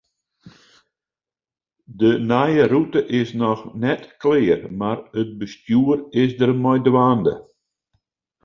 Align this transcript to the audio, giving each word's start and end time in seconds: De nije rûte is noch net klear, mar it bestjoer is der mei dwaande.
De 1.97 2.11
nije 2.29 2.65
rûte 2.71 3.01
is 3.19 3.29
noch 3.41 3.61
net 3.81 4.01
klear, 4.21 4.61
mar 4.79 4.99
it 5.19 5.29
bestjoer 5.39 5.99
is 6.21 6.31
der 6.39 6.51
mei 6.63 6.79
dwaande. 6.85 7.35